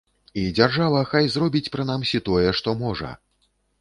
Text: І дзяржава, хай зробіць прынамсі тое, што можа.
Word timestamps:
І 0.43 0.45
дзяржава, 0.59 1.01
хай 1.11 1.29
зробіць 1.35 1.71
прынамсі 1.75 2.23
тое, 2.31 2.49
што 2.61 2.75
можа. 2.85 3.11